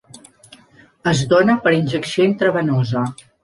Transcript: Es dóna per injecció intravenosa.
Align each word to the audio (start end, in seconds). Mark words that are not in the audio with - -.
Es 1.11 1.21
dóna 1.35 1.59
per 1.67 1.77
injecció 1.83 2.29
intravenosa. 2.33 3.09